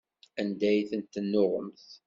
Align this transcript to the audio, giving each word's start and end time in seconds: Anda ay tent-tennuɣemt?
Anda 0.41 0.67
ay 0.71 0.81
tent-tennuɣemt? 0.89 1.87